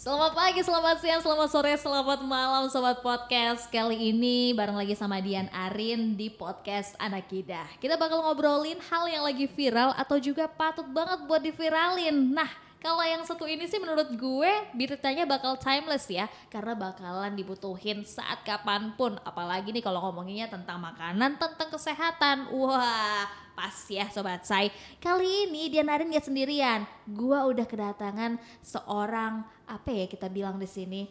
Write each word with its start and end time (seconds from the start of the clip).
Selamat 0.00 0.32
pagi, 0.32 0.64
selamat 0.64 0.96
siang, 1.04 1.20
selamat 1.20 1.48
sore, 1.52 1.76
selamat 1.76 2.24
malam 2.24 2.72
Sobat 2.72 3.04
Podcast. 3.04 3.68
Kali 3.68 4.16
ini 4.16 4.56
bareng 4.56 4.72
lagi 4.72 4.96
sama 4.96 5.20
Dian 5.20 5.44
Arin 5.52 6.16
di 6.16 6.32
Podcast 6.32 6.96
Anak 6.96 7.28
Kidah 7.28 7.68
Kita 7.76 8.00
bakal 8.00 8.24
ngobrolin 8.24 8.80
hal 8.88 9.04
yang 9.12 9.28
lagi 9.28 9.44
viral 9.44 9.92
atau 9.92 10.16
juga 10.16 10.48
patut 10.48 10.88
banget 10.88 11.20
buat 11.28 11.44
diviralin. 11.44 12.16
Nah 12.32 12.48
kalau 12.80 13.04
yang 13.04 13.20
satu 13.28 13.44
ini 13.44 13.68
sih 13.68 13.76
menurut 13.76 14.08
gue 14.16 14.52
beritanya 14.72 15.28
bakal 15.28 15.60
timeless 15.60 16.08
ya. 16.08 16.26
Karena 16.48 16.72
bakalan 16.72 17.36
dibutuhin 17.36 18.08
saat 18.08 18.40
kapan 18.40 18.96
pun. 18.96 19.20
Apalagi 19.20 19.68
nih 19.68 19.84
kalau 19.84 20.00
ngomonginnya 20.00 20.48
tentang 20.48 20.80
makanan, 20.80 21.36
tentang 21.36 21.68
kesehatan. 21.68 22.48
Wah 22.48 23.28
pas 23.50 23.76
ya 23.92 24.08
sobat 24.08 24.48
saya 24.48 24.72
Kali 24.96 25.44
ini 25.44 25.68
Dian 25.68 25.92
Arin 25.92 26.08
gak 26.08 26.24
sendirian. 26.24 26.88
Gua 27.04 27.44
udah 27.44 27.68
kedatangan 27.68 28.40
seorang 28.64 29.44
apa 29.68 29.90
ya 29.92 30.08
kita 30.08 30.32
bilang 30.32 30.56
di 30.56 30.64
sini 30.64 31.04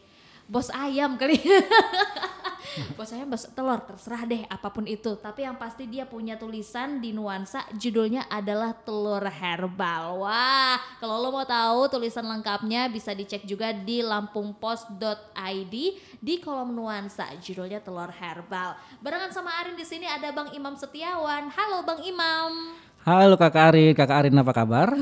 bos 0.50 0.74
ayam 0.74 1.14
kali 1.14 1.38
ayam 3.16 3.30
bos 3.30 3.46
telur 3.52 3.80
terserah 3.84 4.24
deh 4.26 4.44
apa 4.46 4.70
pun 4.70 4.86
itu. 4.86 5.18
Tapi 5.18 5.46
yang 5.46 5.58
pasti 5.58 5.90
dia 5.90 6.06
punya 6.06 6.38
tulisan 6.38 7.02
di 7.02 7.12
nuansa 7.16 7.66
judulnya 7.76 8.30
adalah 8.30 8.74
telur 8.74 9.24
herbal. 9.26 10.24
Wah 10.24 10.78
kalau 11.02 11.20
lo 11.20 11.30
mau 11.34 11.46
tahu 11.48 11.90
tulisan 11.90 12.26
lengkapnya 12.26 12.88
bisa 12.92 13.16
dicek 13.16 13.44
juga 13.46 13.74
di 13.74 14.06
lampungpost.id 14.06 15.76
di 16.20 16.36
kolom 16.44 16.76
nuansa 16.76 17.34
judulnya 17.42 17.82
telur 17.82 18.12
herbal. 18.14 18.78
Barengan 19.02 19.32
sama 19.34 19.56
Arin 19.64 19.76
di 19.76 19.86
sini 19.88 20.06
ada 20.06 20.30
Bang 20.30 20.54
Imam 20.54 20.76
Setiawan. 20.78 21.50
Halo 21.54 21.84
Bang 21.88 22.02
Imam 22.06 22.89
Halo 23.10 23.42
Kakak 23.42 23.74
Arin, 23.74 23.98
Kakak 23.98 24.18
Arin 24.22 24.38
apa 24.38 24.54
kabar? 24.54 24.94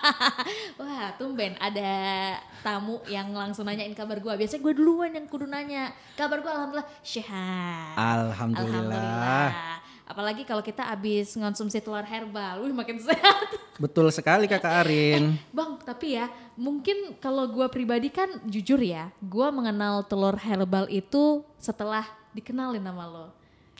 Wah, 0.80 1.12
tumben 1.20 1.52
ada 1.60 1.92
tamu 2.64 3.04
yang 3.12 3.28
langsung 3.36 3.68
nanyain 3.68 3.92
kabar 3.92 4.24
gue. 4.24 4.32
Biasanya 4.40 4.64
gue 4.64 4.72
duluan 4.72 5.12
yang 5.12 5.28
kudu 5.28 5.44
nanya. 5.44 5.92
Kabar 6.16 6.40
gue 6.40 6.48
alhamdulillah 6.48 6.88
sehat. 7.04 7.92
Alhamdulillah. 7.92 8.72
Alhamdulillah. 8.72 9.48
Apalagi 10.08 10.48
kalau 10.48 10.64
kita 10.64 10.88
habis 10.88 11.36
ngonsumsi 11.36 11.84
telur 11.84 12.08
herbal, 12.08 12.64
wih 12.64 12.72
makin 12.72 12.96
sehat. 13.04 13.52
Betul 13.76 14.08
sekali 14.08 14.48
Kakak 14.48 14.88
Arin. 14.88 15.36
Bang, 15.52 15.76
tapi 15.84 16.16
ya 16.16 16.32
mungkin 16.56 17.20
kalau 17.20 17.52
gue 17.52 17.68
pribadi 17.68 18.08
kan 18.08 18.32
jujur 18.48 18.80
ya, 18.80 19.12
gue 19.20 19.48
mengenal 19.52 20.08
telur 20.08 20.40
herbal 20.40 20.88
itu 20.88 21.44
setelah 21.60 22.08
dikenalin 22.32 22.80
nama 22.80 23.04
lo. 23.04 23.28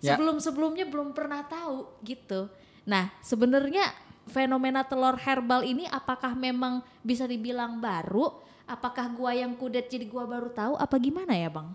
Ya. 0.05 0.13
Sebelum-sebelumnya 0.13 0.85
belum 0.93 1.17
pernah 1.17 1.41
tahu 1.41 1.89
gitu. 2.05 2.53
Nah, 2.87 3.11
sebenarnya 3.19 3.83
fenomena 4.31 4.87
telur 4.87 5.19
herbal 5.19 5.67
ini 5.67 5.91
apakah 5.91 6.39
memang 6.39 6.87
bisa 7.03 7.27
dibilang 7.27 7.83
baru? 7.83 8.31
Apakah 8.67 9.11
gua 9.15 9.35
yang 9.35 9.55
kudet 9.59 9.91
jadi 9.91 10.07
gua 10.07 10.27
baru 10.27 10.51
tahu 10.51 10.75
apa 10.79 10.95
gimana 10.99 11.35
ya, 11.35 11.51
Bang? 11.51 11.75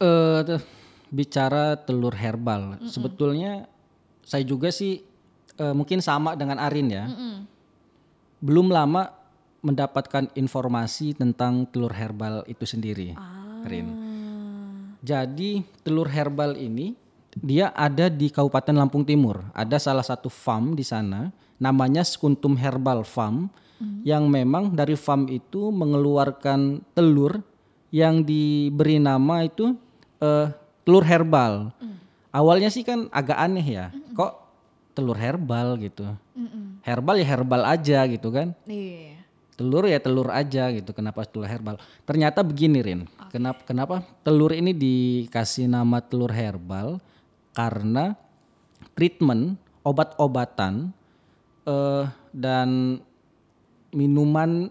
Eh 0.00 0.40
tuh, 0.44 0.60
bicara 1.12 1.76
telur 1.76 2.16
herbal, 2.16 2.80
sebetulnya 2.88 3.68
saya 4.24 4.44
juga 4.44 4.72
sih 4.72 5.04
eh, 5.60 5.74
mungkin 5.76 6.00
sama 6.00 6.36
dengan 6.36 6.56
Arin 6.60 6.88
ya. 6.88 7.04
Belum 8.40 8.72
lama 8.72 9.12
mendapatkan 9.60 10.32
informasi 10.32 11.12
tentang 11.12 11.68
telur 11.68 11.92
herbal 11.92 12.44
itu 12.48 12.64
sendiri, 12.64 13.12
Arin. 13.64 13.88
Jadi 15.00 15.64
telur 15.80 16.08
herbal 16.08 16.56
ini 16.56 16.96
dia 17.38 17.70
ada 17.76 18.10
di 18.10 18.26
Kabupaten 18.32 18.74
Lampung 18.74 19.06
Timur. 19.06 19.46
Ada 19.54 19.78
salah 19.78 20.02
satu 20.02 20.26
farm 20.26 20.74
di 20.74 20.82
sana, 20.82 21.30
namanya 21.62 22.02
Skuntum 22.02 22.58
Herbal 22.58 23.06
Farm, 23.06 23.46
yang 24.04 24.28
memang 24.28 24.72
dari 24.76 24.92
farm 24.92 25.28
itu 25.32 25.72
mengeluarkan 25.72 26.84
telur 26.92 27.40
yang 27.88 28.20
diberi 28.20 29.00
nama 29.00 29.44
itu 29.44 29.72
eh, 30.20 30.52
telur 30.84 31.04
herbal. 31.04 31.72
Awalnya 32.30 32.70
sih 32.70 32.86
kan 32.86 33.10
agak 33.10 33.38
aneh 33.40 33.66
ya, 33.66 33.86
kok 34.14 34.36
telur 34.94 35.18
herbal 35.18 35.80
gitu. 35.80 36.06
Herbal 36.84 37.20
ya 37.20 37.26
herbal 37.26 37.62
aja 37.66 37.98
gitu 38.08 38.28
kan? 38.32 38.52
Iya. 38.64 39.18
telur 39.60 39.84
ya 39.84 40.00
telur 40.00 40.32
aja 40.32 40.72
gitu 40.72 40.88
kenapa 40.96 41.20
telur 41.28 41.44
herbal? 41.44 41.76
Ternyata 42.08 42.40
begini 42.40 42.80
Rin. 42.80 43.00
Kenapa 43.28 43.60
kenapa 43.68 44.00
telur 44.24 44.56
ini 44.56 44.72
dikasih 44.72 45.68
nama 45.68 46.00
telur 46.00 46.32
herbal 46.32 46.96
karena 47.52 48.14
treatment 48.94 49.58
obat-obatan 49.82 50.92
eh, 51.66 52.04
dan 52.30 53.00
minuman 53.90 54.70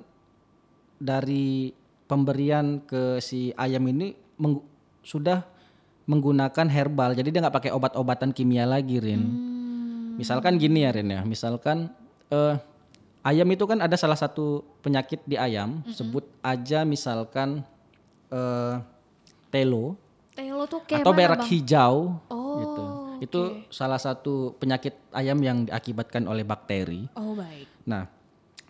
dari 0.99 1.71
pemberian 2.07 2.83
ke 2.83 3.21
si 3.23 3.51
ayam 3.55 3.85
ini 3.87 4.15
menggu- 4.39 4.65
sudah 5.03 5.43
menggunakan 6.09 6.67
herbal. 6.67 7.13
Jadi 7.13 7.29
dia 7.29 7.39
nggak 7.45 7.55
pakai 7.55 7.71
obat-obatan 7.71 8.33
kimia 8.33 8.65
lagi 8.65 8.97
Rin. 8.97 9.21
Misalkan 10.17 10.57
gini 10.57 10.83
ya 10.83 10.91
Rin 10.91 11.09
ya. 11.13 11.21
Misalkan 11.23 11.93
eh, 12.33 12.55
ayam 13.23 13.47
itu 13.53 13.63
kan 13.69 13.79
ada 13.79 13.93
salah 13.93 14.17
satu 14.17 14.65
penyakit 14.81 15.21
di 15.29 15.37
ayam. 15.37 15.85
Sebut 15.85 16.25
aja 16.41 16.81
misalkan 16.83 17.61
eh, 18.33 18.75
telo. 19.53 19.95
Telo 20.33 20.65
tuh 20.65 20.81
kayak 20.87 21.05
atau 21.05 21.13
berak 21.13 21.39
Bang? 21.45 21.49
hijau. 21.51 21.95
Oh, 22.31 22.38
gitu 22.59 22.83
itu 23.19 23.39
salah 23.67 23.97
satu 23.97 24.55
penyakit 24.55 24.95
ayam 25.11 25.35
yang 25.37 25.63
diakibatkan 25.63 26.23
oleh 26.23 26.41
bakteri 26.41 27.03
Oh, 27.13 27.35
baik. 27.35 27.67
Nah, 27.83 28.07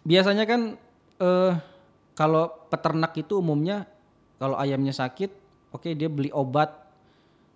biasanya 0.01 0.43
kan 0.43 0.73
eh 1.19 1.53
kalau 2.13 2.49
peternak 2.67 3.13
itu 3.13 3.37
umumnya 3.37 3.85
kalau 4.35 4.55
ayamnya 4.55 4.89
sakit, 4.89 5.29
oke 5.69 5.91
dia 5.91 6.07
beli 6.07 6.31
obat, 6.31 6.71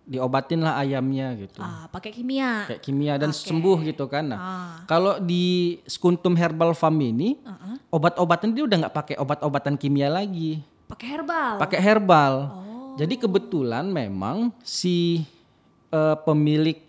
diobatin 0.04 0.60
lah 0.60 0.78
ayamnya 0.78 1.32
gitu. 1.34 1.58
Ah, 1.58 1.88
pakai 1.88 2.12
kimia. 2.12 2.68
Kayak 2.68 2.82
kimia 2.82 3.14
dan 3.16 3.32
sembuh 3.32 3.80
gitu 3.82 4.06
kan. 4.06 4.28
Nah, 4.28 4.38
Ah. 4.38 4.74
kalau 4.84 5.16
di 5.18 5.80
Skuntum 5.84 6.36
Herbal 6.36 6.72
Farm 6.74 7.00
ini 7.00 7.40
obat-obatan 7.88 8.52
dia 8.52 8.64
udah 8.64 8.78
nggak 8.84 8.96
pakai 8.96 9.16
obat-obatan 9.16 9.76
kimia 9.76 10.08
lagi, 10.08 10.60
Pakai 10.86 11.08
herbal. 11.10 11.54
pakai 11.58 11.80
herbal. 11.82 12.34
Oh. 12.46 12.62
Jadi 12.94 13.16
kebetulan 13.18 13.88
memang 13.88 14.54
si 14.62 15.26
eh, 15.94 16.18
pemilik 16.26 16.82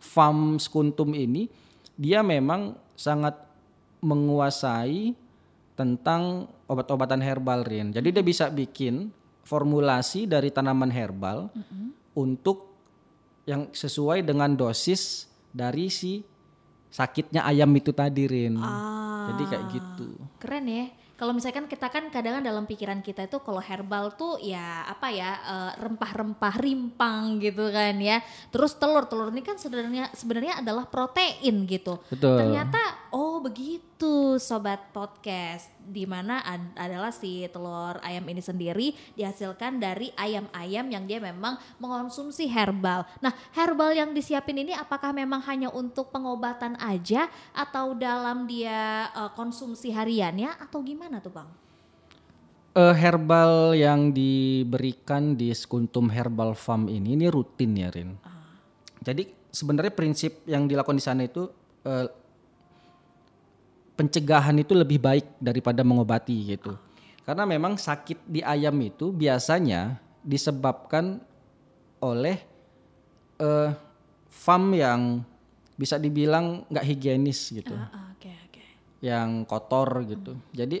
farm 0.00 0.56
Skuntum 0.56 1.12
ini 1.12 1.48
dia 1.96 2.24
memang 2.24 2.76
sangat 2.96 3.36
menguasai 4.00 5.12
tentang 5.76 6.48
obat-obatan 6.64 7.20
herbal 7.20 7.64
Rin. 7.64 7.92
Jadi 7.92 8.08
dia 8.12 8.24
bisa 8.24 8.48
bikin 8.48 9.12
formulasi 9.44 10.24
dari 10.24 10.48
tanaman 10.48 10.88
herbal 10.88 11.52
untuk 12.16 12.72
yang 13.46 13.70
sesuai 13.70 14.24
dengan 14.24 14.56
dosis 14.56 15.30
dari 15.52 15.86
si 15.92 16.24
sakitnya 16.90 17.44
ayam 17.44 17.70
itu 17.76 17.92
tadi 17.92 18.24
Rin. 18.24 18.56
Ah. 18.58 19.32
Jadi 19.32 19.42
kayak 19.52 19.64
gitu. 19.70 20.08
Keren 20.40 20.66
ya. 20.66 20.86
Kalau 21.16 21.32
misalkan 21.32 21.64
kita 21.64 21.88
kan 21.88 22.12
kadang 22.12 22.44
dalam 22.44 22.68
pikiran 22.68 23.00
kita 23.00 23.24
itu 23.24 23.40
kalau 23.40 23.60
herbal 23.64 24.12
tuh 24.20 24.36
ya 24.44 24.84
apa 24.84 25.08
ya 25.08 25.30
eh, 25.40 25.72
rempah-rempah 25.80 26.54
rimpang 26.60 27.40
gitu 27.40 27.72
kan 27.72 27.96
ya. 27.96 28.20
Terus 28.52 28.76
telur 28.76 29.08
telur 29.08 29.32
ini 29.32 29.40
kan 29.40 29.56
sebenarnya 29.56 30.12
sebenarnya 30.12 30.60
adalah 30.60 30.84
protein 30.84 31.64
gitu. 31.64 31.96
Betul. 32.12 32.36
Ternyata 32.36 33.05
oh 33.16 33.40
begitu 33.40 34.36
sobat 34.36 34.92
podcast 34.92 35.72
di 35.80 36.04
mana 36.04 36.44
ad- 36.44 36.76
adalah 36.76 37.08
si 37.08 37.48
telur 37.48 37.96
ayam 38.04 38.28
ini 38.28 38.44
sendiri 38.44 38.92
dihasilkan 39.16 39.80
dari 39.80 40.12
ayam-ayam 40.20 40.84
yang 40.92 41.08
dia 41.08 41.16
memang 41.16 41.56
mengonsumsi 41.80 42.44
herbal. 42.44 43.08
Nah, 43.24 43.32
herbal 43.56 43.96
yang 43.96 44.12
disiapin 44.12 44.60
ini 44.60 44.76
apakah 44.76 45.16
memang 45.16 45.40
hanya 45.48 45.72
untuk 45.72 46.12
pengobatan 46.12 46.76
aja 46.76 47.32
atau 47.56 47.96
dalam 47.96 48.44
dia 48.44 49.08
eh, 49.08 49.32
konsumsi 49.32 49.96
hariannya 49.96 50.52
atau 50.60 50.84
gimana 50.84 51.16
tuh, 51.24 51.32
Bang? 51.32 51.48
Eh, 52.76 52.94
herbal 53.00 53.72
yang 53.72 54.12
diberikan 54.12 55.32
di 55.32 55.56
Skuntum 55.56 56.12
Herbal 56.12 56.52
Farm 56.52 56.92
ini 56.92 57.16
ini 57.16 57.32
rutin 57.32 57.72
ya 57.80 57.88
Rin. 57.88 58.12
Jadi 59.00 59.48
sebenarnya 59.48 59.96
prinsip 59.96 60.44
yang 60.44 60.68
dilakukan 60.68 61.00
di 61.00 61.04
sana 61.06 61.24
itu 61.24 61.48
eh, 61.88 62.25
pencegahan 63.96 64.54
itu 64.60 64.76
lebih 64.76 65.00
baik 65.00 65.40
daripada 65.40 65.80
mengobati 65.80 66.54
gitu. 66.54 66.76
Karena 67.24 67.42
memang 67.42 67.74
sakit 67.74 68.22
di 68.28 68.44
ayam 68.44 68.76
itu 68.78 69.10
biasanya 69.10 69.98
disebabkan 70.22 71.18
oleh 71.98 72.38
eh, 73.40 73.70
farm 74.30 74.76
yang 74.76 75.00
bisa 75.74 75.98
dibilang 75.98 76.64
nggak 76.70 76.86
higienis 76.86 77.52
gitu 77.52 77.74
Ah, 77.76 78.12
Oke, 78.16 78.32
oke. 78.48 78.62
yang 79.02 79.42
kotor 79.44 80.06
gitu. 80.06 80.38
Jadi 80.54 80.80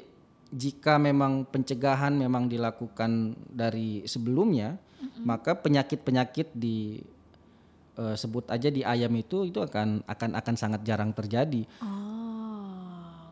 jika 0.54 0.96
memang 0.96 1.44
pencegahan 1.44 2.14
memang 2.14 2.46
dilakukan 2.46 3.34
dari 3.50 4.06
sebelumnya, 4.06 4.78
maka 5.26 5.58
penyakit-penyakit 5.58 6.54
di 6.54 7.02
eh, 7.98 8.14
sebut 8.16 8.46
aja 8.48 8.70
di 8.70 8.86
ayam 8.86 9.10
itu 9.18 9.50
itu 9.50 9.58
akan 9.58 10.06
akan 10.06 10.30
akan 10.38 10.54
sangat 10.54 10.80
jarang 10.86 11.10
terjadi. 11.10 11.66
Oh. 11.82 12.15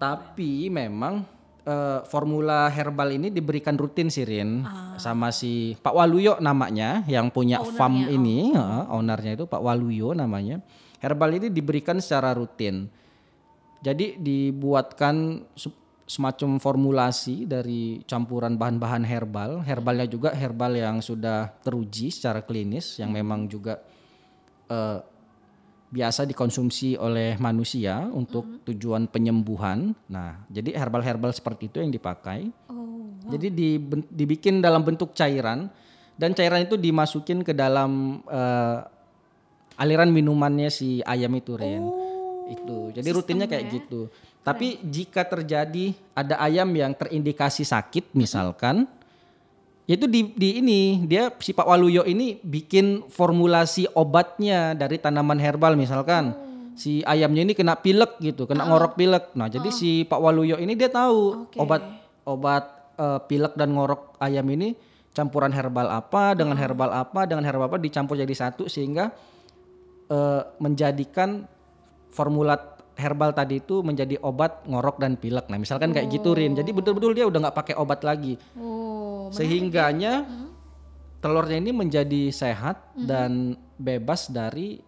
Tapi 0.04 0.68
memang 0.68 1.24
eh, 1.64 2.00
formula 2.04 2.68
herbal 2.68 3.16
ini 3.16 3.32
diberikan 3.32 3.72
rutin 3.80 4.12
Sirin 4.12 4.60
sama 5.00 5.32
si 5.32 5.72
Pak 5.80 5.96
Waluyo 5.96 6.36
namanya 6.44 7.00
yang 7.08 7.32
punya 7.32 7.64
farm 7.74 8.04
ini, 8.04 8.52
heeh, 8.52 8.84
ownernya 8.92 9.32
itu 9.40 9.48
Pak 9.48 9.64
Waluyo 9.64 10.12
namanya. 10.12 10.60
Herbal 11.00 11.40
ini 11.40 11.48
diberikan 11.48 12.00
secara 12.04 12.36
rutin. 12.36 12.88
Jadi 13.84 14.16
dibuatkan 14.16 15.44
se- 15.52 15.84
semacam 16.04 16.60
formulasi 16.60 17.48
dari 17.48 18.00
campuran 18.04 18.56
bahan-bahan 18.60 19.04
herbal. 19.04 19.64
Herbalnya 19.64 20.08
juga 20.08 20.32
herbal 20.36 20.76
yang 20.76 20.96
sudah 21.00 21.48
teruji 21.64 22.12
secara 22.12 22.44
klinis 22.44 23.00
yang 23.00 23.12
memang 23.12 23.48
juga 23.48 23.80
eh, 24.68 25.00
biasa 25.94 26.26
dikonsumsi 26.26 26.98
oleh 26.98 27.38
manusia 27.38 28.02
untuk 28.10 28.66
tujuan 28.66 29.06
penyembuhan. 29.06 29.94
Nah, 30.10 30.42
jadi 30.50 30.74
herbal-herbal 30.74 31.30
seperti 31.30 31.70
itu 31.70 31.78
yang 31.78 31.94
dipakai. 31.94 32.50
Oh. 32.66 33.14
Jadi 33.30 33.54
diben- 33.54 34.10
dibikin 34.10 34.58
dalam 34.58 34.82
bentuk 34.82 35.14
cairan 35.14 35.70
dan 36.18 36.34
cairan 36.34 36.66
itu 36.66 36.74
dimasukin 36.74 37.46
ke 37.46 37.54
dalam 37.54 38.18
eh, 38.26 38.78
aliran 39.78 40.10
minumannya 40.10 40.66
si 40.70 40.98
ayam 41.06 41.30
itu, 41.38 41.54
Ren. 41.54 41.86
itu. 42.44 42.92
Jadi 42.92 43.08
rutinnya 43.08 43.48
kayak 43.48 43.72
gitu. 43.72 44.12
Tapi 44.44 44.76
jika 44.84 45.24
terjadi 45.24 45.96
ada 46.12 46.36
ayam 46.44 46.68
yang 46.76 46.92
terindikasi 46.92 47.64
sakit 47.64 48.12
misalkan 48.12 48.84
itu 49.84 50.08
di, 50.08 50.32
di 50.32 50.64
ini 50.64 51.04
dia 51.04 51.28
si 51.36 51.52
Pak 51.52 51.68
Waluyo 51.68 52.08
ini 52.08 52.40
bikin 52.40 53.04
formulasi 53.12 53.84
obatnya 53.92 54.72
dari 54.72 54.96
tanaman 54.96 55.36
herbal 55.36 55.76
misalkan. 55.76 56.32
Si 56.74 57.06
ayamnya 57.06 57.46
ini 57.46 57.54
kena 57.54 57.78
pilek 57.78 58.18
gitu 58.18 58.48
kena 58.48 58.66
ngorok 58.66 58.98
pilek. 58.98 59.36
Nah 59.36 59.46
jadi 59.46 59.68
si 59.70 60.02
Pak 60.08 60.18
Waluyo 60.18 60.56
ini 60.56 60.74
dia 60.74 60.90
tahu 60.90 61.46
Oke. 61.46 61.60
obat 61.60 61.82
obat 62.24 62.64
eh, 62.96 63.20
pilek 63.28 63.54
dan 63.54 63.76
ngorok 63.76 64.16
ayam 64.18 64.48
ini 64.50 64.74
campuran 65.14 65.54
herbal 65.54 65.86
apa 65.86 66.34
dengan 66.34 66.58
herbal 66.58 66.90
apa 66.90 67.28
dengan 67.28 67.46
herbal 67.46 67.70
apa 67.70 67.78
dicampur 67.78 68.18
jadi 68.18 68.34
satu 68.34 68.66
sehingga 68.66 69.12
eh, 70.10 70.42
menjadikan 70.58 71.46
formula 72.10 72.73
herbal 72.94 73.34
tadi 73.34 73.58
itu 73.58 73.82
menjadi 73.82 74.18
obat 74.22 74.66
ngorok 74.66 75.02
dan 75.02 75.18
pilek. 75.18 75.50
Nah 75.50 75.58
misalkan 75.58 75.90
kayak 75.90 76.10
gitu 76.10 76.34
Rin. 76.34 76.54
Jadi 76.54 76.70
betul-betul 76.70 77.12
dia 77.14 77.26
udah 77.26 77.48
nggak 77.48 77.56
pakai 77.56 77.74
obat 77.78 78.06
lagi. 78.06 78.38
Oh, 78.54 79.28
sehingganya 79.34 80.24
telurnya 81.18 81.58
ini 81.58 81.72
menjadi 81.72 82.30
sehat 82.30 82.94
dan 82.94 83.58
bebas 83.80 84.30
dari 84.30 84.78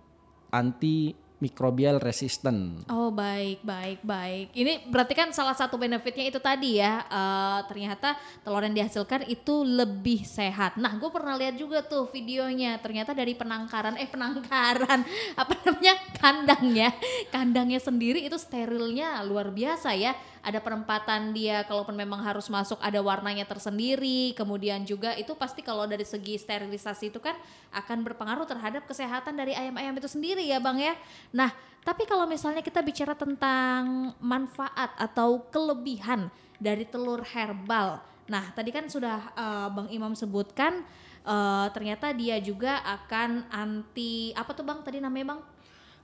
antimikrobial 1.36 2.00
resisten. 2.00 2.80
Oh 2.88 3.12
baik 3.12 3.60
baik 3.60 4.00
baik. 4.00 4.56
Ini 4.56 4.88
berarti 4.88 5.12
kan 5.12 5.28
salah 5.36 5.52
satu 5.52 5.76
benefitnya 5.76 6.24
itu 6.32 6.40
tadi 6.40 6.80
ya. 6.80 7.04
eh, 7.04 7.60
ternyata 7.68 8.16
telur 8.40 8.64
yang 8.64 8.72
dihasilkan 8.72 9.28
itu 9.28 9.60
lebih 9.60 10.24
sehat. 10.24 10.80
Nah 10.80 10.96
gue 10.96 11.10
pernah 11.12 11.36
lihat 11.36 11.60
juga 11.60 11.84
tuh 11.84 12.08
videonya. 12.08 12.80
Ternyata 12.80 13.12
dari 13.12 13.36
penangkaran 13.36 14.00
eh 14.00 14.08
penangkaran 14.08 15.04
apa 15.40 15.52
namanya 15.60 15.94
kandangnya 16.16 16.88
kandangnya 17.28 17.80
sendiri 17.84 18.24
itu 18.24 18.40
sterilnya 18.40 19.20
luar 19.20 19.52
biasa 19.52 19.92
ya. 19.92 20.16
Ada 20.46 20.62
penempatan 20.62 21.34
dia 21.34 21.66
kalaupun 21.66 21.98
memang 21.98 22.22
harus 22.22 22.46
masuk 22.46 22.78
ada 22.78 23.02
warnanya 23.02 23.42
tersendiri. 23.42 24.30
Kemudian 24.38 24.86
juga 24.86 25.10
itu 25.18 25.34
pasti 25.34 25.58
kalau 25.58 25.90
dari 25.90 26.06
segi 26.06 26.38
sterilisasi 26.38 27.10
itu 27.10 27.18
kan 27.18 27.34
akan 27.74 28.06
berpengaruh 28.06 28.46
terhadap 28.46 28.86
kesehatan 28.86 29.34
dari 29.34 29.58
ayam-ayam 29.58 29.98
itu 29.98 30.06
sendiri 30.06 30.46
ya 30.46 30.62
bang 30.62 30.78
ya. 30.78 30.94
Nah 31.34 31.50
tapi 31.82 32.06
kalau 32.06 32.30
misalnya 32.30 32.62
kita 32.62 32.78
bicara 32.78 33.18
tentang 33.18 34.14
manfaat 34.22 34.94
atau 34.94 35.50
kelebihan 35.50 36.30
dari 36.62 36.86
telur 36.86 37.26
herbal. 37.26 37.98
Nah 38.30 38.54
tadi 38.54 38.70
kan 38.70 38.86
sudah 38.86 39.18
eh, 39.34 39.68
bang 39.74 39.88
Imam 39.98 40.14
sebutkan 40.14 40.86
eh, 41.26 41.66
ternyata 41.74 42.14
dia 42.14 42.38
juga 42.38 42.86
akan 42.86 43.50
anti 43.50 44.30
apa 44.30 44.54
tuh 44.54 44.62
bang 44.62 44.78
tadi 44.86 45.02
namanya 45.02 45.34
bang? 45.34 45.40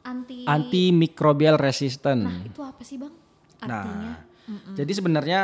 Anti. 0.02 0.50
Antimikrobial 0.50 1.54
resisten. 1.54 2.26
Nah 2.26 2.42
itu 2.42 2.58
apa 2.58 2.82
sih 2.82 2.98
bang? 2.98 3.14
Artinya? 3.62 4.18
Nah, 4.18 4.31
jadi 4.74 4.92
sebenarnya 4.92 5.40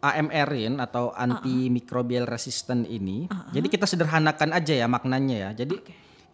AMR-in 0.00 0.78
atau 0.78 1.10
antimikrobial 1.10 2.28
resisten 2.28 2.84
ini, 2.86 3.26
jadi 3.50 3.66
kita 3.66 3.88
sederhanakan 3.88 4.54
aja 4.54 4.74
ya 4.76 4.86
maknanya 4.86 5.50
ya. 5.50 5.50
Jadi 5.64 5.76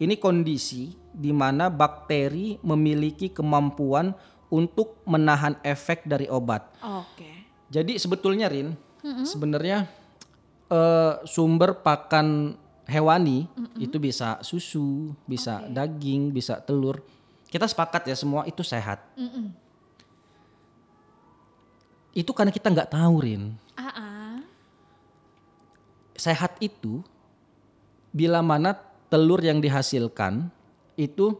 ini 0.03 0.19
kondisi 0.19 0.93
di 1.13 1.31
mana 1.31 1.69
bakteri 1.69 2.59
memiliki 2.61 3.31
kemampuan 3.31 4.13
untuk 4.53 5.01
menahan 5.09 5.57
efek 5.65 6.05
dari 6.05 6.29
obat. 6.29 6.69
Oke. 6.83 7.49
Jadi 7.73 7.97
sebetulnya 7.97 8.45
Rin, 8.45 8.77
sebenarnya 9.25 9.89
eh, 10.69 11.13
sumber 11.25 11.81
pakan 11.81 12.53
hewani 12.85 13.47
itu 13.79 13.97
bisa 13.97 14.37
susu, 14.45 15.15
bisa 15.25 15.65
daging, 15.71 16.29
bisa 16.29 16.59
telur. 16.61 17.01
Kita 17.49 17.65
sepakat 17.65 18.09
ya 18.09 18.15
semua 18.17 18.45
itu 18.45 18.61
sehat. 18.61 19.01
Mm-mm. 19.17 19.62
Itu 22.13 22.31
karena 22.31 22.53
kita 22.53 22.69
nggak 22.69 22.93
tahu 22.93 23.15
Rin. 23.25 23.57
Ah, 23.73 23.89
ah. 23.89 24.35
Sehat 26.13 26.61
itu 26.61 27.01
bila 28.13 28.45
mana 28.45 28.77
telur 29.09 29.41
yang 29.41 29.57
dihasilkan 29.57 30.53
itu 30.93 31.33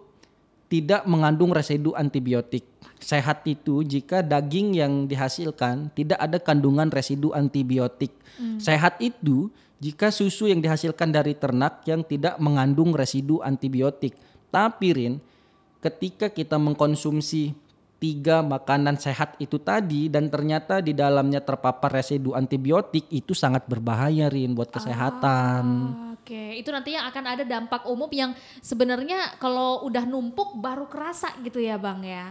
tidak 0.66 1.06
mengandung 1.06 1.54
residu 1.54 1.94
antibiotik. 1.94 2.66
Sehat 2.98 3.46
itu 3.46 3.86
jika 3.86 4.25
daging 4.25 4.74
yang 4.74 5.06
dihasilkan 5.06 5.94
tidak 5.94 6.18
ada 6.18 6.42
kandungan 6.42 6.90
residu 6.90 7.30
antibiotik. 7.30 8.10
Sehat 8.58 8.98
itu 8.98 9.54
jika 9.78 10.10
susu 10.10 10.50
yang 10.50 10.64
dihasilkan 10.64 11.14
dari 11.14 11.38
ternak 11.38 11.86
yang 11.86 12.02
tidak 12.02 12.42
mengandung 12.42 12.98
residu 12.98 13.46
antibiotik. 13.46 14.18
Tapi 14.50 14.88
Rin, 14.98 15.14
ketika 15.78 16.34
kita 16.34 16.58
mengkonsumsi 16.58 17.54
tiga 18.04 18.44
makanan 18.44 19.00
sehat 19.00 19.40
itu 19.40 19.56
tadi 19.56 20.12
dan 20.12 20.28
ternyata 20.28 20.84
di 20.84 20.92
dalamnya 20.92 21.40
terpapar 21.40 21.88
residu 21.94 22.36
antibiotik 22.36 23.08
itu 23.08 23.32
sangat 23.32 23.64
berbahaya 23.64 24.28
Rin 24.28 24.52
buat 24.52 24.68
kesehatan. 24.68 25.64
Oke, 26.12 26.60
itu 26.60 26.68
nantinya 26.68 27.08
akan 27.08 27.24
ada 27.26 27.44
dampak 27.44 27.88
umum 27.88 28.12
yang 28.12 28.32
sebenarnya 28.60 29.40
kalau 29.40 29.88
udah 29.88 30.04
numpuk 30.04 30.52
baru 30.54 30.84
kerasa 30.86 31.32
gitu 31.40 31.64
ya 31.64 31.80
bang 31.80 32.04
ya. 32.04 32.26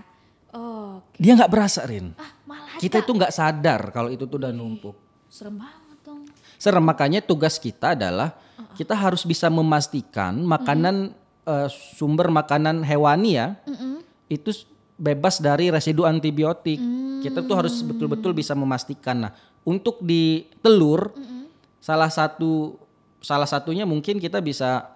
Oke, 0.53 1.17
Dia 1.17 1.33
nggak 1.33 1.49
berasa 1.49 1.89
Rin. 1.89 2.13
ah 2.21 2.31
malah 2.45 2.77
Kita 2.77 3.01
itu 3.01 3.09
nggak 3.09 3.33
sadar 3.33 3.81
kalau 3.89 4.13
itu 4.13 4.29
tuh 4.29 4.37
udah 4.37 4.53
numpuk. 4.53 4.93
serem 5.25 5.57
banget 5.57 5.99
dong. 6.05 6.29
Serem 6.61 6.85
makanya 6.85 7.25
tugas 7.25 7.57
kita 7.57 7.97
adalah 7.97 8.37
kita 8.77 8.93
harus 8.93 9.25
bisa 9.25 9.49
memastikan 9.49 10.37
makanan 10.37 11.17
eh, 11.43 11.69
sumber 11.97 12.29
makanan 12.29 12.85
hewani 12.85 13.41
ya 13.41 13.57
itu 14.29 14.53
s- 14.53 14.69
bebas 15.03 15.43
dari 15.43 15.75
residu 15.75 16.07
antibiotik. 16.07 16.79
Kita 17.23 17.43
tuh 17.43 17.59
harus 17.59 17.83
betul-betul 17.83 18.31
bisa 18.31 18.55
memastikan. 18.55 19.27
Nah, 19.27 19.33
untuk 19.67 19.99
di 19.99 20.47
telur 20.63 21.11
salah 21.83 22.11
satu 22.11 22.79
salah 23.19 23.47
satunya 23.47 23.83
mungkin 23.83 24.23
kita 24.23 24.39
bisa 24.39 24.95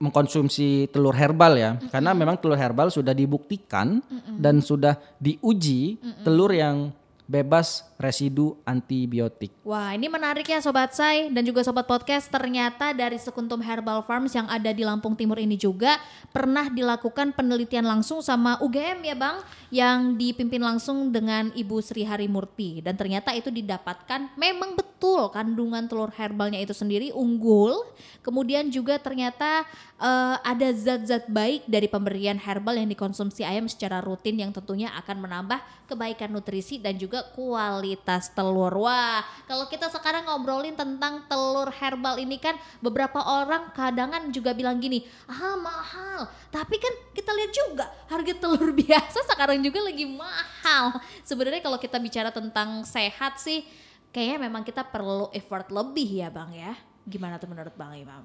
mengkonsumsi 0.00 0.88
telur 0.92 1.16
herbal 1.16 1.56
ya. 1.56 1.70
Karena 1.92 2.16
memang 2.16 2.40
telur 2.40 2.56
herbal 2.56 2.88
sudah 2.88 3.12
dibuktikan 3.12 4.00
dan 4.36 4.64
sudah 4.64 4.96
diuji 5.20 6.00
telur 6.24 6.52
yang 6.52 6.92
bebas 7.26 7.82
residu 7.98 8.54
antibiotik. 8.62 9.50
Wah 9.66 9.92
ini 9.98 10.06
menarik 10.06 10.46
ya 10.46 10.62
Sobat 10.62 10.94
Say. 10.94 11.28
Dan 11.34 11.42
juga 11.42 11.66
Sobat 11.66 11.84
Podcast 11.84 12.30
ternyata 12.30 12.94
dari 12.94 13.18
Sekuntum 13.18 13.58
Herbal 13.58 14.06
Farms 14.06 14.32
yang 14.32 14.46
ada 14.46 14.70
di 14.70 14.86
Lampung 14.86 15.18
Timur 15.18 15.36
ini 15.42 15.58
juga 15.58 15.98
pernah 16.30 16.70
dilakukan 16.70 17.34
penelitian 17.34 17.84
langsung 17.84 18.22
sama 18.22 18.62
UGM 18.62 19.02
ya 19.02 19.16
Bang 19.18 19.36
yang 19.74 20.14
dipimpin 20.14 20.62
langsung 20.62 21.10
dengan 21.10 21.50
Ibu 21.50 21.82
Sri 21.82 22.06
Harimurti. 22.06 22.80
Dan 22.80 22.94
ternyata 22.94 23.34
itu 23.34 23.50
didapatkan 23.50 24.38
memang 24.38 24.78
betul 24.78 25.28
kandungan 25.34 25.90
telur 25.90 26.14
herbalnya 26.14 26.62
itu 26.62 26.72
sendiri 26.72 27.10
unggul. 27.10 27.74
Kemudian 28.22 28.70
juga 28.70 29.02
ternyata 29.02 29.66
eh, 29.96 30.36
ada 30.40 30.68
zat-zat 30.72 31.28
baik 31.28 31.64
dari 31.64 31.88
pemberian 31.88 32.36
herbal 32.36 32.76
yang 32.76 32.88
dikonsumsi 32.88 33.42
ayam 33.42 33.68
secara 33.68 34.04
rutin 34.04 34.36
yang 34.36 34.52
tentunya 34.52 34.92
akan 34.96 35.24
menambah 35.24 35.60
kebaikan 35.86 36.34
nutrisi 36.34 36.76
dan 36.82 36.98
juga 36.98 37.24
kualitas 37.32 38.28
telur. 38.34 38.74
Wah, 38.74 39.22
kalau 39.46 39.70
kita 39.70 39.88
sekarang 39.88 40.26
ngobrolin 40.26 40.74
tentang 40.74 41.24
telur 41.30 41.70
herbal 41.70 42.18
ini 42.20 42.36
kan 42.36 42.58
beberapa 42.82 43.22
orang 43.22 43.70
kadangan 43.72 44.28
juga 44.34 44.52
bilang 44.52 44.82
gini, 44.82 45.06
ah 45.30 45.56
mahal. 45.56 46.28
Tapi 46.50 46.76
kan 46.76 46.94
kita 47.14 47.30
lihat 47.32 47.52
juga 47.54 47.86
harga 48.10 48.32
telur 48.36 48.70
biasa 48.84 49.18
sekarang 49.32 49.62
juga 49.62 49.80
lagi 49.86 50.04
mahal. 50.04 50.98
Sebenarnya 51.22 51.62
kalau 51.62 51.78
kita 51.78 51.96
bicara 52.02 52.34
tentang 52.34 52.82
sehat 52.82 53.38
sih, 53.38 53.64
kayaknya 54.10 54.50
memang 54.50 54.66
kita 54.66 54.82
perlu 54.82 55.30
effort 55.32 55.70
lebih 55.70 56.26
ya 56.26 56.28
bang 56.28 56.50
ya. 56.52 56.72
Gimana 57.06 57.38
tuh 57.38 57.46
menurut 57.46 57.72
bang 57.78 58.02
Imam? 58.02 58.24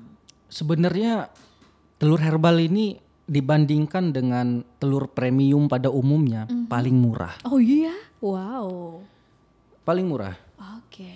Sebenarnya 0.52 1.30
telur 2.02 2.18
herbal 2.18 2.58
ini 2.58 2.98
dibandingkan 3.30 4.10
dengan 4.10 4.66
telur 4.82 5.06
premium 5.14 5.70
pada 5.70 5.94
umumnya 5.94 6.50
paling 6.66 6.98
murah. 6.98 7.38
Oh 7.46 7.62
iya, 7.62 7.94
wow. 8.18 8.98
paling 9.86 10.10
murah. 10.10 10.34
Oke. 10.82 11.14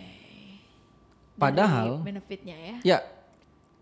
Padahal- 1.42 2.00
Dari 2.02 2.08
benefitnya 2.14 2.56
ya. 2.56 2.76
Ya, 2.86 2.98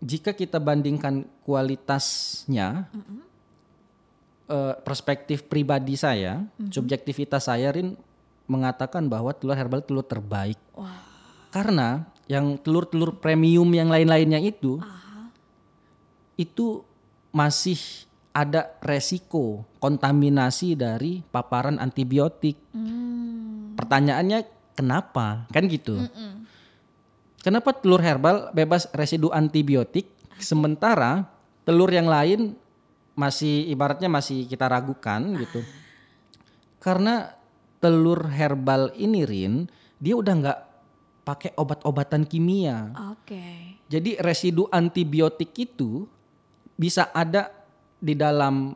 jika 0.00 0.32
kita 0.32 0.56
bandingkan 0.56 1.28
kualitasnya, 1.44 2.88
eh, 4.48 4.74
perspektif 4.80 5.44
pribadi 5.44 6.00
saya, 6.00 6.44
subjektivitas 6.72 7.52
saya, 7.52 7.68
Rin 7.68 7.96
mengatakan 8.48 9.08
bahwa 9.08 9.32
telur 9.36 9.56
herbal 9.56 9.84
telur 9.84 10.04
terbaik. 10.04 10.56
Wah. 10.72 11.04
Karena 11.52 12.08
yang 12.28 12.56
telur-telur 12.60 13.20
premium 13.20 13.68
yang 13.72 13.88
lain-lainnya 13.88 14.40
itu, 14.40 14.80
itu 16.34 16.82
masih 17.34 18.06
ada 18.30 18.78
resiko 18.78 19.66
kontaminasi 19.82 20.78
dari 20.78 21.26
paparan 21.34 21.82
antibiotik. 21.82 22.54
Pertanyaannya 23.74 24.46
kenapa? 24.78 25.50
Kan 25.50 25.66
gitu. 25.66 25.98
Kenapa 27.42 27.74
telur 27.74 28.00
herbal 28.00 28.54
bebas 28.54 28.86
residu 28.94 29.34
antibiotik 29.34 30.08
sementara 30.38 31.26
telur 31.66 31.90
yang 31.90 32.06
lain 32.06 32.54
masih 33.18 33.66
ibaratnya 33.70 34.06
masih 34.10 34.46
kita 34.46 34.70
ragukan 34.70 35.20
gitu. 35.42 35.60
Karena 36.78 37.34
telur 37.78 38.30
herbal 38.30 38.94
ini 38.96 39.22
Rin, 39.28 39.66
dia 40.00 40.14
udah 40.16 40.34
nggak 40.34 40.60
pakai 41.24 41.50
obat-obatan 41.56 42.28
kimia. 42.28 42.92
Oke. 43.12 43.76
Jadi 43.88 44.20
residu 44.20 44.68
antibiotik 44.68 45.52
itu 45.56 46.08
bisa 46.74 47.10
ada 47.10 47.50
di 47.98 48.14
dalam 48.14 48.74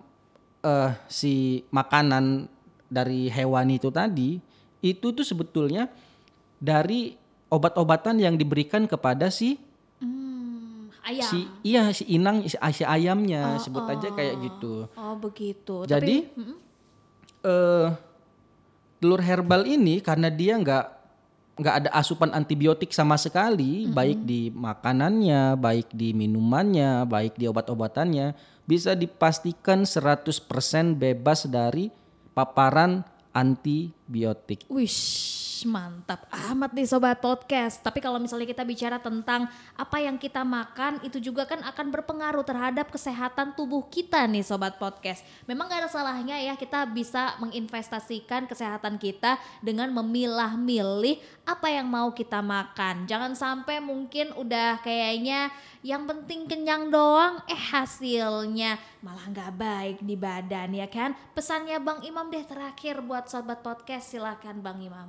eh, 0.62 0.90
si 1.06 1.62
makanan 1.70 2.48
dari 2.88 3.28
hewan 3.28 3.68
itu 3.70 3.92
tadi. 3.92 4.40
Itu 4.78 5.10
tuh 5.10 5.26
sebetulnya 5.26 5.90
dari 6.58 7.14
obat-obatan 7.48 8.18
yang 8.18 8.34
diberikan 8.34 8.86
kepada 8.86 9.28
si 9.28 9.58
Hmm, 9.98 10.94
ayam. 11.02 11.26
si 11.26 11.38
iya 11.66 11.90
si 11.90 12.06
inang 12.06 12.46
si, 12.46 12.54
si 12.54 12.84
ayamnya 12.86 13.58
sebut 13.58 13.82
aja 13.82 14.14
kayak 14.14 14.38
gitu. 14.38 14.86
Oh 14.94 15.18
begitu. 15.18 15.82
Jadi 15.82 16.22
Tapi, 16.30 16.38
Mm-mm. 16.38 16.56
eh 17.42 17.86
telur 18.98 19.22
herbal 19.22 19.66
ini 19.66 19.98
karena 19.98 20.30
dia 20.30 20.54
nggak 20.58 20.86
nggak 21.58 21.74
ada 21.84 21.90
asupan 21.90 22.30
antibiotik 22.30 22.94
sama 22.94 23.18
sekali 23.18 23.90
baik 23.90 24.22
di 24.22 24.48
makanannya, 24.54 25.58
baik 25.58 25.90
di 25.90 26.14
minumannya, 26.14 27.02
baik 27.04 27.34
di 27.34 27.50
obat-obatannya 27.50 28.32
bisa 28.68 28.92
dipastikan 28.94 29.82
100% 29.88 30.28
bebas 30.94 31.48
dari 31.48 31.88
paparan 32.36 33.02
antibiotik. 33.32 34.68
Wish, 34.68 35.47
mantap 35.64 36.28
amat 36.30 36.70
nih 36.76 36.86
sobat 36.86 37.18
podcast. 37.18 37.80
Tapi 37.80 37.98
kalau 37.98 38.20
misalnya 38.20 38.46
kita 38.46 38.62
bicara 38.62 39.00
tentang 39.00 39.48
apa 39.74 39.96
yang 39.98 40.20
kita 40.20 40.44
makan, 40.44 41.00
itu 41.02 41.18
juga 41.18 41.48
kan 41.48 41.64
akan 41.64 41.86
berpengaruh 41.88 42.44
terhadap 42.44 42.92
kesehatan 42.92 43.56
tubuh 43.56 43.86
kita 43.88 44.28
nih 44.28 44.44
sobat 44.44 44.76
podcast. 44.76 45.24
Memang 45.48 45.66
gak 45.66 45.86
ada 45.86 45.90
salahnya 45.90 46.36
ya 46.38 46.54
kita 46.54 46.84
bisa 46.90 47.34
menginvestasikan 47.40 48.44
kesehatan 48.44 49.00
kita 49.00 49.40
dengan 49.64 49.88
memilah-milih 49.90 51.18
apa 51.48 51.72
yang 51.72 51.88
mau 51.88 52.12
kita 52.12 52.44
makan. 52.44 53.08
Jangan 53.08 53.32
sampai 53.32 53.80
mungkin 53.80 54.36
udah 54.36 54.84
kayaknya 54.84 55.48
yang 55.80 56.04
penting 56.04 56.50
kenyang 56.50 56.90
doang, 56.90 57.40
eh 57.46 57.56
hasilnya 57.56 58.76
malah 58.98 59.30
nggak 59.30 59.52
baik 59.54 59.96
di 60.02 60.18
badan 60.18 60.74
ya 60.74 60.90
kan. 60.90 61.14
Pesannya 61.32 61.78
Bang 61.78 62.02
Imam 62.02 62.26
deh 62.28 62.42
terakhir 62.42 62.98
buat 63.00 63.30
sobat 63.30 63.62
podcast 63.62 64.10
silakan 64.10 64.58
Bang 64.58 64.82
Imam. 64.82 65.08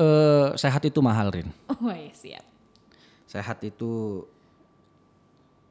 Eh 0.00 0.56
sehat 0.56 0.80
itu 0.88 1.04
mahal, 1.04 1.28
Rin. 1.28 1.52
Oh 1.68 1.92
iya 1.92 2.14
siap. 2.16 2.44
Sehat 3.28 3.60
itu 3.60 4.24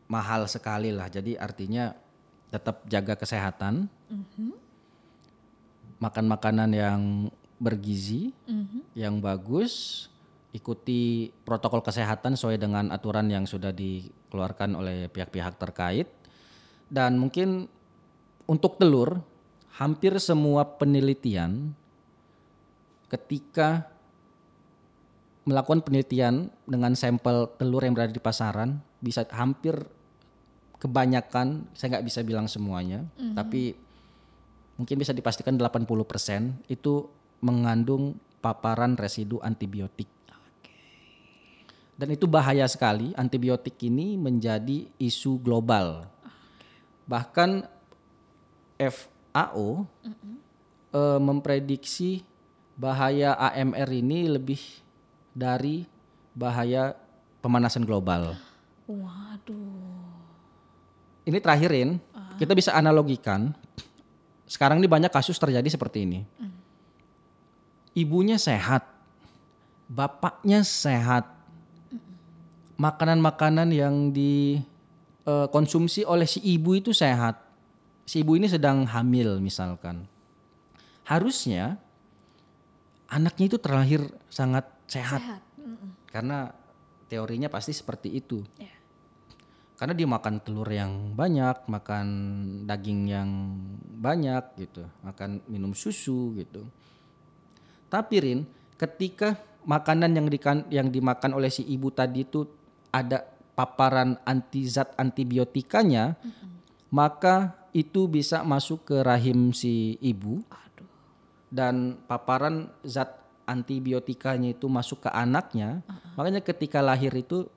mahal 0.05 0.45
sekali 0.45 0.93
lah. 0.93 1.09
Jadi 1.09 1.33
artinya 1.33 1.89
tetap 2.53 2.86
jaga 2.86 3.17
kesehatan. 3.17 3.89
Makan 5.98 6.25
makanan 6.29 6.69
yang 6.77 7.01
bergizi, 7.57 8.31
yang 8.93 9.17
bagus, 9.17 10.05
ikuti 10.53 11.33
protokol 11.41 11.81
kesehatan 11.81 12.38
sesuai 12.38 12.62
dengan 12.62 12.93
aturan 12.93 13.27
yang 13.27 13.50
sudah 13.50 13.74
dikeluarkan 13.74 14.77
oleh 14.77 15.09
pihak-pihak 15.09 15.57
terkait. 15.57 16.07
Dan 16.86 17.17
mungkin 17.17 17.65
untuk 18.45 18.77
telur, 18.77 19.19
hampir 19.81 20.17
semua 20.21 20.65
penelitian 20.65 21.74
ketika 23.09 23.89
melakukan 25.49 25.81
penelitian 25.81 26.53
dengan 26.69 26.93
sampel 26.93 27.49
telur 27.57 27.81
yang 27.81 27.97
berada 27.97 28.13
di 28.13 28.21
pasaran 28.21 28.77
bisa 29.01 29.25
hampir 29.33 29.73
kebanyakan 30.77 31.67
saya 31.73 31.97
nggak 31.97 32.05
bisa 32.07 32.21
bilang 32.23 32.47
semuanya 32.47 33.03
tapi 33.35 33.75
mungkin 34.79 34.95
bisa 34.95 35.11
dipastikan 35.11 35.59
80% 35.59 36.71
itu 36.71 37.11
mengandung 37.43 38.15
paparan 38.39 38.95
residu 38.95 39.43
antibiotik. 39.43 40.07
Dan 41.99 42.15
itu 42.15 42.31
bahaya 42.31 42.63
sekali 42.71 43.11
antibiotik 43.19 43.75
ini 43.83 44.15
menjadi 44.15 44.87
isu 44.95 45.35
global. 45.43 46.07
Bahkan 47.03 47.67
FAO 48.79 49.83
eh, 50.95 51.19
memprediksi 51.19 52.23
bahaya 52.79 53.35
AMR 53.35 53.91
ini 53.91 54.31
lebih 54.31 54.63
dari 55.39 55.88
bahaya 56.36 57.00
pemanasan 57.39 57.88
global. 57.88 58.36
Waduh. 58.84 60.03
Ini 61.24 61.39
terakhirin, 61.39 61.96
kita 62.36 62.51
bisa 62.51 62.75
analogikan. 62.75 63.55
Sekarang 64.43 64.84
ini 64.84 64.89
banyak 64.91 65.08
kasus 65.13 65.39
terjadi 65.39 65.69
seperti 65.72 66.03
ini. 66.03 66.27
Ibunya 67.96 68.36
sehat, 68.36 68.84
bapaknya 69.88 70.67
sehat. 70.67 71.39
Makanan-makanan 72.79 73.75
yang 73.75 74.15
dikonsumsi 74.15 76.08
oleh 76.08 76.24
si 76.24 76.39
ibu 76.39 76.79
itu 76.79 76.96
sehat. 76.96 77.36
Si 78.08 78.24
ibu 78.24 78.39
ini 78.39 78.48
sedang 78.48 78.88
hamil 78.88 79.43
misalkan. 79.43 80.08
Harusnya 81.03 81.75
anaknya 83.12 83.51
itu 83.51 83.60
terlahir 83.60 84.08
sangat 84.31 84.65
sehat. 84.89 85.22
Sehat. 85.22 85.41
Karena 86.10 86.50
teorinya 87.05 87.48
pasti 87.48 87.72
seperti 87.72 88.17
itu. 88.17 88.41
Ya. 88.58 88.74
Karena 89.79 89.96
dia 89.96 90.10
makan 90.12 90.43
telur 90.43 90.67
yang 90.67 91.15
banyak, 91.15 91.72
makan 91.72 92.08
daging 92.67 93.01
yang 93.08 93.29
banyak 93.96 94.43
gitu, 94.60 94.84
makan 95.08 95.39
minum 95.48 95.72
susu 95.72 96.36
gitu. 96.36 96.67
Tapi 97.88 98.15
Rin, 98.19 98.39
ketika 98.75 99.39
makanan 99.63 100.19
yang 100.19 100.27
dikan, 100.27 100.67
yang 100.67 100.91
dimakan 100.91 101.31
oleh 101.39 101.48
si 101.48 101.63
ibu 101.63 101.96
tadi 101.96 102.27
itu 102.27 102.43
ada 102.91 103.24
paparan 103.55 104.19
anti 104.27 104.67
zat 104.67 105.00
antibiotikanya, 105.00 106.19
maka 106.91 107.55
itu 107.72 108.12
bisa 108.12 108.43
masuk 108.43 108.84
ke 108.84 108.98
rahim 109.00 109.55
si 109.55 109.96
ibu 110.03 110.41
Aduh. 110.50 110.89
dan 111.53 112.01
paparan 112.03 112.67
zat 112.84 113.18
antibiotikanya 113.49 114.53
itu 114.53 114.69
masuk 114.69 115.03
ke 115.05 115.09
anaknya, 115.09 115.81
makanya 116.13 116.45
ketika 116.45 116.85
lahir 116.85 117.09
itu 117.17 117.49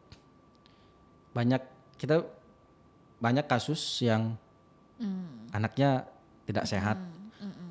banyak 1.36 1.60
kita 2.00 2.24
banyak 3.20 3.44
kasus 3.44 4.00
yang 4.00 4.34
anaknya 5.52 6.08
tidak 6.48 6.64
sehat 6.64 6.96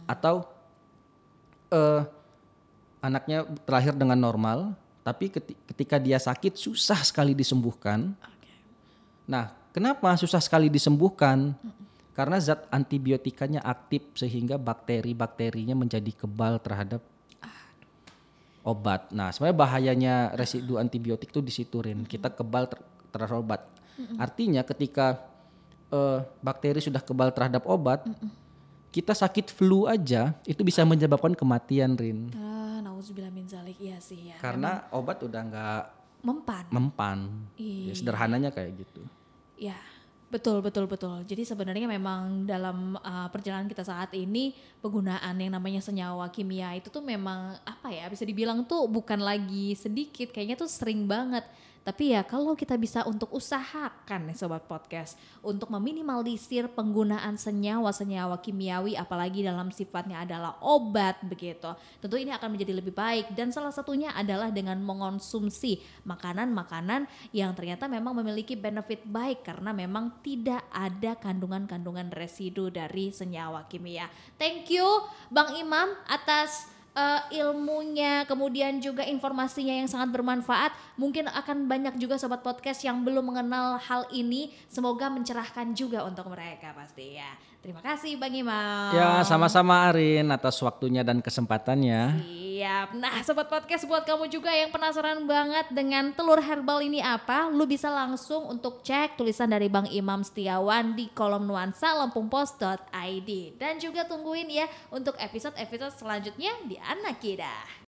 atau 0.05 0.45
eh, 1.73 2.01
anaknya 3.01 3.47
terlahir 3.65 3.97
dengan 3.97 4.19
normal, 4.19 4.77
tapi 5.01 5.33
keti- 5.33 5.57
ketika 5.65 5.97
dia 5.97 6.21
sakit 6.21 6.53
susah 6.53 7.01
sekali 7.01 7.33
disembuhkan. 7.33 8.13
Oke. 8.21 8.53
Nah, 9.25 9.49
kenapa 9.73 10.13
susah 10.19 10.39
sekali 10.39 10.69
disembuhkan? 10.69 11.57
Karena 12.11 12.37
zat 12.43 12.67
antibiotikanya 12.69 13.63
aktif 13.63 14.03
sehingga 14.13 14.59
bakteri-bakterinya 14.59 15.73
menjadi 15.73 16.11
kebal 16.11 16.59
terhadap 16.59 17.01
obat. 18.62 19.10
Nah, 19.10 19.30
sebenarnya 19.30 19.58
bahayanya 19.58 20.15
residu 20.34 20.77
antibiotik 20.77 21.30
itu 21.30 21.41
di 21.41 21.50
situ 21.50 21.82
Rin. 21.82 22.06
Kita 22.06 22.30
kebal 22.30 22.70
ter- 22.70 22.84
terhadap 23.10 23.38
obat. 23.39 23.62
Artinya 24.18 24.62
ketika 24.62 25.22
eh, 25.88 26.20
bakteri 26.39 26.80
sudah 26.80 27.03
kebal 27.03 27.30
terhadap 27.30 27.68
obat, 27.68 28.01
kita 28.89 29.12
sakit 29.12 29.51
flu 29.51 29.86
aja 29.86 30.36
itu 30.44 30.63
bisa 30.63 30.82
menyebabkan 30.84 31.36
kematian 31.36 31.94
Rin. 31.96 32.32
Ah, 32.34 32.80
nauzubillah 32.80 33.30
min 33.30 33.46
zalik. 33.46 33.75
Iya 33.75 34.00
sih 34.00 34.32
ya. 34.32 34.38
Karena 34.39 34.88
obat 34.89 35.20
udah 35.22 35.41
nggak 35.41 35.84
Mempan. 36.22 36.65
mempan. 36.70 37.20
Iya. 37.58 37.91
Ya, 37.91 37.94
sederhananya 37.98 38.50
kayak 38.53 38.77
gitu. 38.77 39.01
Ya, 39.58 39.77
Betul, 40.31 40.63
betul, 40.63 40.88
betul. 40.88 41.27
Jadi 41.27 41.43
sebenarnya 41.43 41.91
memang 41.91 42.47
dalam 42.47 42.95
uh, 43.03 43.27
perjalanan 43.27 43.67
kita 43.67 43.83
saat 43.83 44.15
ini 44.15 44.55
penggunaan 44.79 45.35
yang 45.35 45.51
namanya 45.51 45.83
senyawa 45.83 46.31
kimia 46.31 46.71
itu 46.79 46.88
tuh 46.88 47.03
memang 47.03 47.59
apa 47.67 47.91
ya 47.91 48.07
bisa 48.07 48.23
dibilang 48.23 48.63
tuh 48.63 48.88
bukan 48.88 49.19
lagi 49.19 49.75
sedikit, 49.75 50.31
kayaknya 50.31 50.55
tuh 50.55 50.71
sering 50.71 51.03
banget. 51.03 51.43
Tapi 51.81 52.13
ya 52.13 52.21
kalau 52.21 52.53
kita 52.53 52.77
bisa 52.77 53.01
untuk 53.09 53.33
usahakan 53.33 54.29
nih 54.29 54.38
sobat 54.38 54.69
podcast 54.69 55.17
untuk 55.41 55.73
meminimalisir 55.73 56.69
penggunaan 56.69 57.41
senyawa-senyawa 57.41 58.38
kimiawi 58.38 58.93
apalagi 58.93 59.41
dalam 59.41 59.73
sifatnya 59.73 60.21
adalah 60.21 60.61
obat 60.61 61.17
begitu. 61.25 61.73
Tentu 61.97 62.21
ini 62.21 62.29
akan 62.38 62.53
menjadi 62.53 62.77
lebih 62.77 62.93
baik 62.93 63.33
dan 63.33 63.50
salah 63.50 63.73
satunya 63.73 64.13
adalah 64.13 64.53
dengan 64.53 64.77
mengonsumsi 64.77 65.81
makanan-makanan 66.05 67.09
yang 67.33 67.57
ternyata 67.57 67.89
memang 67.89 68.13
memiliki 68.13 68.53
benefit 68.53 69.01
baik 69.01 69.41
karena 69.41 69.73
memang 69.73 70.21
tidak 70.21 70.61
ada 70.69 71.17
kandungan-kandungan 71.17 72.13
residu 72.13 72.69
dari 72.69 73.09
senyawa 73.09 73.65
kimia. 73.65 74.05
Thank 74.38 74.69
you 74.69 74.85
Bang 75.33 75.57
Imam 75.57 75.97
atas 76.05 76.69
uh, 76.95 77.21
ilmunya, 77.31 78.24
kemudian 78.27 78.79
juga 78.83 79.03
informasinya 79.07 79.83
yang 79.83 79.89
sangat 79.89 80.12
bermanfaat. 80.12 80.71
Mungkin 81.00 81.27
akan 81.31 81.67
banyak 81.67 81.95
juga 81.98 82.19
sobat 82.19 82.43
podcast 82.43 82.83
yang 82.83 83.03
belum 83.03 83.31
mengenal 83.31 83.79
hal 83.79 84.07
ini. 84.12 84.51
Semoga 84.67 85.07
mencerahkan 85.07 85.74
juga 85.75 86.03
untuk 86.03 86.27
mereka 86.31 86.75
pasti 86.75 87.19
ya. 87.19 87.31
Terima 87.62 87.77
kasih 87.77 88.17
Bang 88.17 88.33
Imam. 88.33 88.89
Ya, 88.89 89.21
sama-sama 89.21 89.86
Arin 89.86 90.33
atas 90.33 90.57
waktunya 90.65 91.05
dan 91.05 91.21
kesempatannya. 91.21 92.17
Siap. 92.17 92.98
Nah, 92.98 93.21
sobat 93.21 93.53
podcast 93.53 93.86
buat 93.86 94.01
kamu 94.01 94.33
juga 94.33 94.50
yang 94.50 94.74
penasaran 94.74 95.21
banget 95.29 95.69
dengan 95.69 96.10
telur 96.10 96.41
herbal 96.41 96.81
ini 96.81 97.05
apa, 97.05 97.53
lu 97.53 97.69
bisa 97.69 97.93
langsung 97.93 98.50
untuk 98.50 98.81
cek 98.81 99.13
tulisan 99.13 99.45
dari 99.45 99.69
Bang 99.69 99.86
Imam 99.93 100.25
Setiawan 100.25 100.98
di 100.98 101.13
kolom 101.13 101.45
nuansa 101.45 101.93
lampungpost.id 102.01 103.29
dan 103.62 103.77
juga 103.77 104.10
tungguin 104.10 104.50
ya 104.50 104.65
untuk 104.89 105.13
episode-episode 105.21 105.93
selanjutnya 106.01 106.57
di 106.65 106.80
Anak 106.81 107.21
Kita. 107.21 107.71